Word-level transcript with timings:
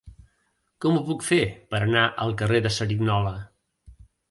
Com 0.85 0.97
ho 0.99 1.03
puc 1.09 1.25
fer 1.27 1.39
per 1.75 1.83
anar 1.89 2.07
al 2.25 2.35
carrer 2.41 2.65
de 2.69 2.73
Cerignola? 2.81 3.37